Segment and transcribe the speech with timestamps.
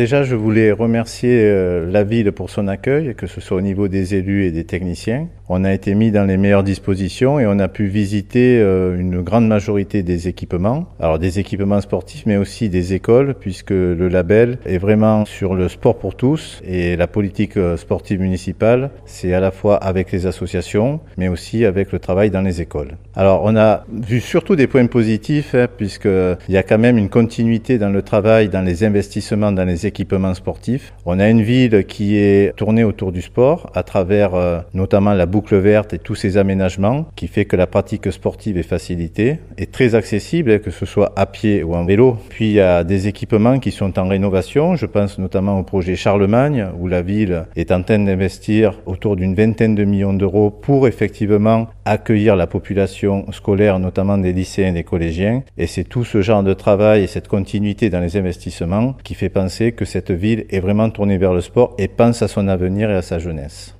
[0.00, 3.86] Déjà, je voulais remercier euh, la ville pour son accueil, que ce soit au niveau
[3.86, 5.28] des élus et des techniciens.
[5.50, 9.20] On a été mis dans les meilleures dispositions et on a pu visiter euh, une
[9.20, 10.86] grande majorité des équipements.
[11.00, 15.68] Alors des équipements sportifs, mais aussi des écoles, puisque le label est vraiment sur le
[15.68, 20.24] sport pour tous et la politique euh, sportive municipale, c'est à la fois avec les
[20.24, 22.96] associations, mais aussi avec le travail dans les écoles.
[23.14, 27.10] Alors on a vu surtout des points positifs, hein, puisqu'il y a quand même une
[27.10, 29.89] continuité dans le travail, dans les investissements, dans les
[30.34, 30.92] sportifs.
[31.06, 35.26] On a une ville qui est tournée autour du sport, à travers euh, notamment la
[35.26, 39.66] boucle verte et tous ces aménagements, qui fait que la pratique sportive est facilitée, et
[39.66, 42.16] très accessible, que ce soit à pied ou en vélo.
[42.28, 45.96] Puis il y a des équipements qui sont en rénovation, je pense notamment au projet
[45.96, 50.86] Charlemagne, où la ville est en train d'investir autour d'une vingtaine de millions d'euros pour
[50.86, 55.42] effectivement accueillir la population scolaire, notamment des lycéens et des collégiens.
[55.58, 59.28] Et c'est tout ce genre de travail et cette continuité dans les investissements qui fait
[59.28, 62.90] penser que cette ville est vraiment tournée vers le sport et pense à son avenir
[62.90, 63.74] et à sa jeunesse.